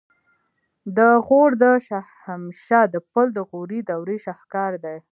[0.97, 4.97] د غور د شاهمشه د پل د غوري دورې شاهکار دی